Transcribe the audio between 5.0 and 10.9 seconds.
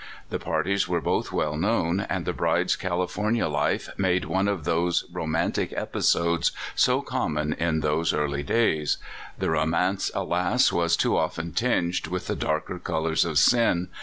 romantic episodes so common in those early days. The romance, alas!